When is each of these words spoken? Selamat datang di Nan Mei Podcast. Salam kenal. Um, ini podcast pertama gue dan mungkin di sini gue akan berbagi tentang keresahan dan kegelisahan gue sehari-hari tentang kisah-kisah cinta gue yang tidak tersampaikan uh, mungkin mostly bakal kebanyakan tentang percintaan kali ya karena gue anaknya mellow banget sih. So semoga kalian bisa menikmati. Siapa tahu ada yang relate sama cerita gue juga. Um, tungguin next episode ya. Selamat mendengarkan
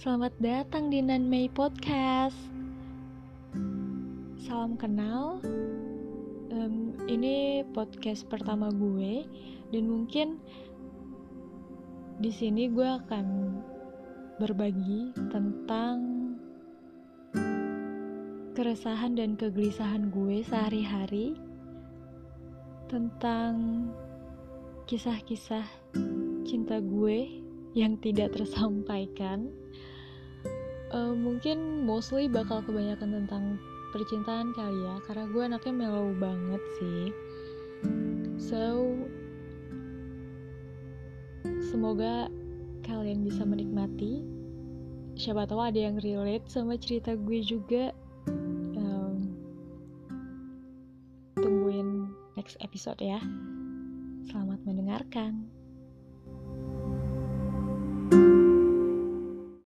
Selamat 0.00 0.32
datang 0.40 0.88
di 0.88 1.04
Nan 1.04 1.28
Mei 1.28 1.44
Podcast. 1.52 2.32
Salam 4.40 4.72
kenal. 4.80 5.44
Um, 6.48 6.96
ini 7.04 7.60
podcast 7.76 8.24
pertama 8.24 8.72
gue 8.72 9.28
dan 9.68 9.84
mungkin 9.84 10.40
di 12.16 12.32
sini 12.32 12.72
gue 12.72 12.88
akan 12.88 13.60
berbagi 14.40 15.12
tentang 15.28 16.32
keresahan 18.56 19.20
dan 19.20 19.36
kegelisahan 19.36 20.08
gue 20.08 20.40
sehari-hari 20.48 21.36
tentang 22.88 23.84
kisah-kisah 24.88 25.68
cinta 26.48 26.80
gue 26.80 27.49
yang 27.74 27.94
tidak 28.02 28.34
tersampaikan 28.34 29.50
uh, 30.90 31.14
mungkin 31.14 31.86
mostly 31.86 32.26
bakal 32.26 32.62
kebanyakan 32.62 33.24
tentang 33.24 33.44
percintaan 33.90 34.54
kali 34.54 34.86
ya 34.86 34.96
karena 35.06 35.24
gue 35.30 35.42
anaknya 35.42 35.74
mellow 35.74 36.14
banget 36.18 36.62
sih. 36.78 37.10
So 38.38 38.94
semoga 41.70 42.30
kalian 42.86 43.26
bisa 43.26 43.42
menikmati. 43.42 44.22
Siapa 45.18 45.44
tahu 45.44 45.60
ada 45.60 45.78
yang 45.78 45.98
relate 46.00 46.46
sama 46.46 46.78
cerita 46.78 47.18
gue 47.18 47.40
juga. 47.42 47.90
Um, 48.78 49.34
tungguin 51.38 52.14
next 52.38 52.56
episode 52.62 52.98
ya. 53.02 53.18
Selamat 54.30 54.62
mendengarkan 54.62 55.59